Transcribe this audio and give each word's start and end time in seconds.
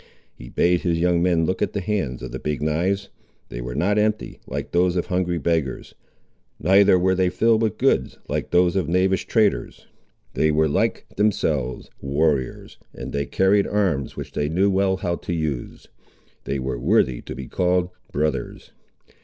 He 0.33 0.49
bade 0.49 0.81
his 0.81 0.97
young 0.99 1.21
men 1.21 1.45
look 1.45 1.61
at 1.61 1.73
the 1.73 1.79
hands 1.79 2.23
of 2.23 2.31
the 2.31 2.39
Big 2.39 2.59
knives. 2.59 3.09
They 3.49 3.61
were 3.61 3.75
not 3.75 3.99
empty, 3.99 4.39
like 4.47 4.71
those 4.71 4.95
of 4.95 5.05
hungry 5.05 5.37
beggars. 5.37 5.93
Neither 6.59 6.97
were 6.97 7.13
they 7.13 7.29
filled 7.29 7.61
with 7.61 7.77
goods, 7.77 8.17
like 8.27 8.49
those 8.49 8.75
of 8.75 8.89
knavish 8.89 9.27
traders. 9.27 9.85
They 10.33 10.49
were, 10.49 10.67
like 10.67 11.05
themselves, 11.17 11.91
warriors, 12.01 12.79
and 12.95 13.13
they 13.13 13.27
carried 13.27 13.67
arms 13.67 14.15
which 14.17 14.31
they 14.31 14.49
knew 14.49 14.71
well 14.71 14.97
how 14.97 15.17
to 15.17 15.33
use—they 15.33 16.57
were 16.57 16.79
worthy 16.79 17.21
to 17.21 17.35
be 17.35 17.47
called 17.47 17.91
brothers! 18.11 18.71